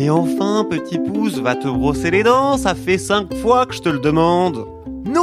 [0.00, 3.82] Mais enfin, petit pouce, va te brosser les dents, ça fait cinq fois que je
[3.82, 4.66] te le demande.
[5.04, 5.20] Non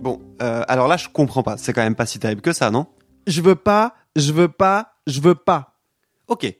[0.00, 2.72] Bon, euh, alors là, je comprends pas, c'est quand même pas si terrible que ça,
[2.72, 2.88] non?
[3.28, 5.76] Je veux pas, je veux pas, je veux pas.
[6.26, 6.52] Ok,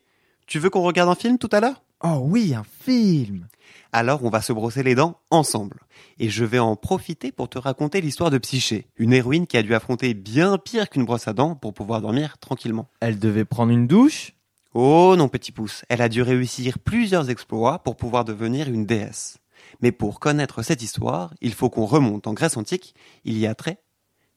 [0.47, 1.83] tu veux qu'on regarde un film tout à l'heure?
[2.05, 3.49] Oh oui, un film.
[3.91, 5.81] Alors on va se brosser les dents ensemble.
[6.21, 9.65] Et je vais en profiter pour te raconter l'histoire de Psyché, une héroïne qui a
[9.65, 12.89] dû affronter bien pire qu'une brosse à dents pour pouvoir dormir tranquillement.
[13.01, 14.35] Elle devait prendre une douche
[14.75, 19.37] Oh non petit pouce, elle a dû réussir plusieurs exploits pour pouvoir devenir une déesse.
[19.83, 23.55] Mais pour connaître cette histoire, il faut qu'on remonte en Grèce antique, il y a
[23.55, 23.83] très,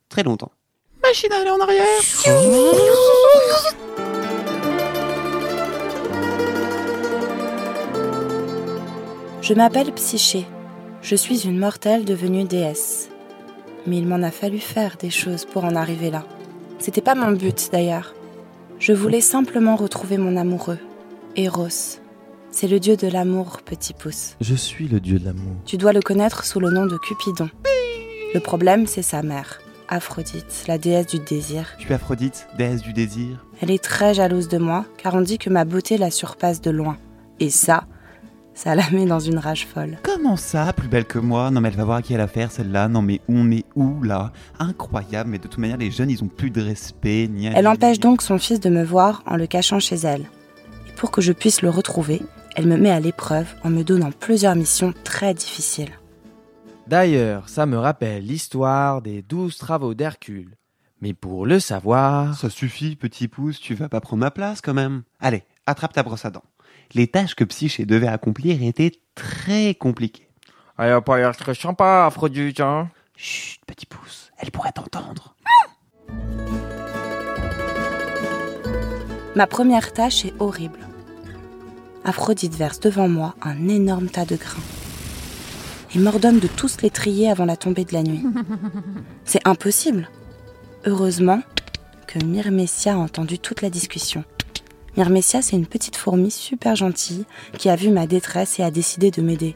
[0.10, 0.52] très longtemps.
[1.02, 1.86] Machine à aller en arrière.
[9.42, 10.46] Je m'appelle Psyché.
[11.02, 13.10] Je suis une mortelle devenue déesse.
[13.88, 16.26] Mais il m'en a fallu faire des choses pour en arriver là.
[16.80, 18.14] C'était pas mon but d'ailleurs.
[18.80, 20.80] Je voulais simplement retrouver mon amoureux,
[21.36, 22.00] Eros.
[22.52, 24.36] C'est le dieu de l'amour, petit pouce.
[24.42, 25.56] Je suis le dieu de l'amour.
[25.66, 27.50] Tu dois le connaître sous le nom de Cupidon.
[28.34, 31.74] Le problème, c'est sa mère, Aphrodite, la déesse du désir.
[31.78, 33.46] Je suis Aphrodite, déesse du désir.
[33.62, 36.72] Elle est très jalouse de moi, car on dit que ma beauté la surpasse de
[36.72, 36.98] loin.
[37.40, 37.86] Et ça,
[38.56, 40.00] ça la met dans une rage folle.
[40.02, 41.52] Comment ça, plus belle que moi?
[41.52, 42.88] Non mais elle va voir à qui elle a affaire celle-là.
[42.88, 44.32] Non mais on est où là?
[44.58, 47.28] Incroyable, mais de toute manière les jeunes ils ont plus de respect.
[47.30, 50.26] Ni Elle empêche donc son fils de me voir en le cachant chez elle.
[50.88, 52.24] Et pour que je puisse le retrouver,
[52.56, 55.92] elle me met à l'épreuve en me donnant plusieurs missions très difficiles.
[56.88, 60.56] D'ailleurs, ça me rappelle l'histoire des douze travaux d'Hercule.
[61.02, 62.36] Mais pour le savoir...
[62.36, 65.04] Ça suffit, petit pouce, tu vas pas prendre ma place quand même.
[65.20, 66.44] Allez, attrape ta brosse à dents.
[66.94, 70.28] Les tâches que Psyché devait accomplir étaient très compliquées.
[70.78, 75.36] Elle a pas l'air très sympa, Aphrodite, hein Chut, petit pouce, elle pourrait t'entendre.
[79.36, 80.80] Ma première tâche est horrible.
[82.04, 84.62] Aphrodite verse devant moi un énorme tas de grains.
[85.94, 88.24] Il m'ordonne de tous les trier avant la tombée de la nuit.
[89.26, 90.10] C'est impossible.
[90.86, 91.42] Heureusement
[92.06, 94.24] que Myrmécia a entendu toute la discussion.
[94.98, 97.26] Myrmécia, c'est une petite fourmi super gentille
[97.58, 99.56] qui a vu ma détresse et a décidé de m'aider.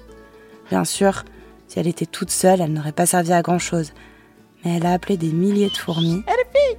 [0.69, 1.23] Bien sûr,
[1.67, 3.93] si elle était toute seule, elle n'aurait pas servi à grand chose.
[4.63, 6.23] Mais elle a appelé des milliers de fourmis.
[6.27, 6.77] Eh les filles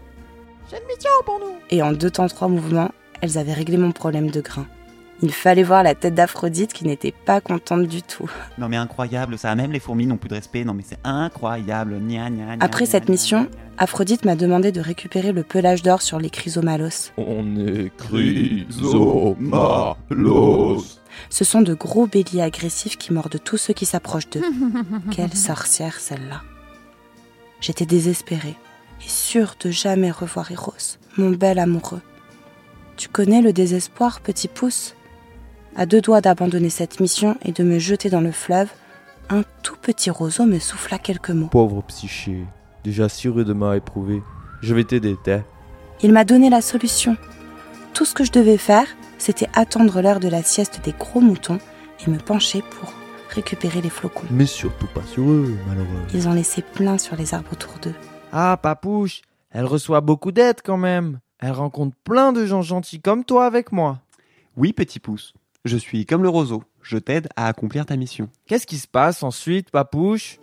[0.70, 2.90] J'ai une mission pour nous Et en deux temps trois mouvements,
[3.22, 4.66] elles avaient réglé mon problème de grain.
[5.22, 8.30] Il fallait voir la tête d'Aphrodite qui n'était pas contente du tout.
[8.58, 10.64] Non mais incroyable, ça même les fourmis n'ont plus de respect.
[10.64, 11.98] Non mais c'est incroyable.
[12.00, 13.56] Gna, gna, gna, Après gna, cette gna, mission, gna, gna.
[13.78, 17.12] Aphrodite m'a demandé de récupérer le pelage d'or sur les chrysomalos.
[17.16, 19.36] On est Chrysomalos.
[21.28, 24.44] Ce sont de gros béliers agressifs qui mordent tous ceux qui s'approchent d'eux.
[25.10, 26.42] Quelle sorcière celle-là.
[27.60, 28.56] J'étais désespérée
[29.04, 32.02] et sûre de jamais revoir Eros, mon bel amoureux.
[32.96, 34.94] Tu connais le désespoir, petit pouce?
[35.76, 38.68] À deux doigts d'abandonner cette mission et de me jeter dans le fleuve,
[39.28, 41.46] un tout petit roseau me souffla quelques mots.
[41.46, 42.44] Pauvre psyché,
[42.82, 44.22] déjà si rudement éprouvé.
[44.62, 45.42] Je vais t'aider, t'es.
[46.02, 47.16] Il m'a donné la solution.
[47.94, 48.86] Tout ce que je devais faire,
[49.18, 51.58] c'était attendre l'heure de la sieste des gros moutons
[52.04, 52.92] et me pencher pour
[53.30, 54.26] récupérer les flocons.
[54.30, 56.02] Mais surtout pas sur eux, malheureux.
[56.12, 57.94] Ils en laissaient plein sur les arbres autour d'eux.
[58.32, 61.20] Ah, papouche, elle reçoit beaucoup d'aide quand même.
[61.38, 64.00] Elle rencontre plein de gens gentils comme toi avec moi.
[64.56, 65.32] Oui, petit pouce.
[65.66, 66.64] Je suis comme le roseau.
[66.80, 68.30] Je t'aide à accomplir ta mission.
[68.46, 70.38] Qu'est-ce qui se passe ensuite, papouche?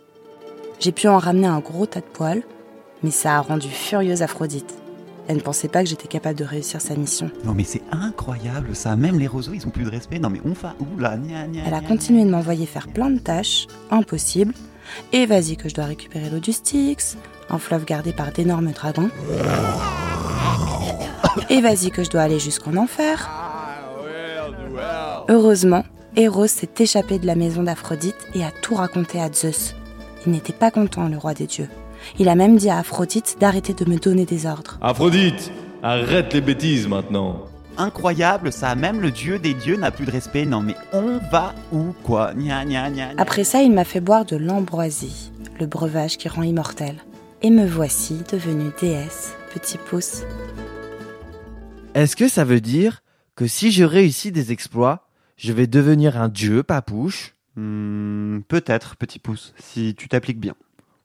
[0.78, 2.44] J'ai pu en ramener un gros tas de poils,
[3.02, 4.78] mais ça a rendu furieuse Aphrodite.
[5.26, 7.32] Elle ne pensait pas que j'étais capable de réussir sa mission.
[7.44, 8.94] Non mais c'est incroyable ça.
[8.94, 10.20] Même les roseaux ils ont plus de respect.
[10.20, 12.86] Non mais on va où là Gna, gna, Elle a gna, continué de m'envoyer faire
[12.86, 14.54] plein de tâches, impossibles.
[15.12, 17.16] Et vas-y que je dois récupérer l'eau du Styx,
[17.50, 19.10] un fleuve gardé par d'énormes dragons.
[21.50, 23.47] Et vas-y que je dois aller jusqu'en enfer.
[25.30, 25.84] Heureusement,
[26.16, 29.74] Eros s'est échappé de la maison d'Aphrodite et a tout raconté à Zeus.
[30.26, 31.68] Il n'était pas content, le roi des dieux.
[32.18, 34.78] Il a même dit à Aphrodite d'arrêter de me donner des ordres.
[34.80, 35.52] Aphrodite,
[35.82, 37.44] arrête les bêtises maintenant.
[37.76, 38.74] Incroyable ça.
[38.74, 40.46] Même le dieu des dieux n'a plus de respect.
[40.46, 42.32] Non mais on va où quoi?
[42.34, 43.22] Gna, gna, gna, gna.
[43.22, 45.30] Après ça, il m'a fait boire de l'ambroisie,
[45.60, 46.96] le breuvage qui rend immortel.
[47.42, 50.22] Et me voici devenue déesse, petit pouce.
[51.94, 53.02] Est-ce que ça veut dire
[53.36, 55.07] que si je réussis des exploits,
[55.38, 60.54] je vais devenir un dieu, papouche Hmm, Peut-être, petit pouce, si tu t'appliques bien.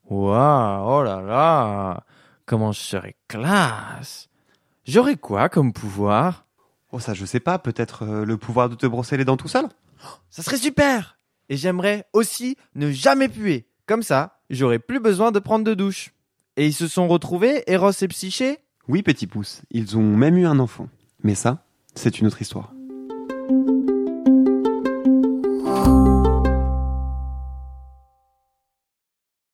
[0.07, 2.03] Waouh, oh là là
[2.45, 4.29] Comment je serais classe
[4.85, 6.45] J'aurais quoi comme pouvoir?
[6.91, 7.57] Oh ça je sais pas.
[7.57, 9.65] Peut-être euh, le pouvoir de te brosser les dents tout seul
[10.29, 11.17] Ça serait super
[11.49, 13.65] Et j'aimerais aussi ne jamais puer.
[13.87, 16.13] Comme ça, j'aurais plus besoin de prendre de douche.
[16.55, 18.59] Et ils se sont retrouvés, Eros et Psyché?
[18.87, 19.63] Oui, petit pouce.
[19.71, 20.87] Ils ont même eu un enfant.
[21.23, 21.63] Mais ça,
[21.95, 22.73] c'est une autre histoire.